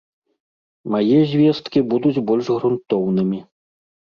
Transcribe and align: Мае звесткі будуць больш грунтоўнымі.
Мае 0.95 1.19
звесткі 1.33 1.79
будуць 1.91 2.23
больш 2.31 2.45
грунтоўнымі. 2.57 3.39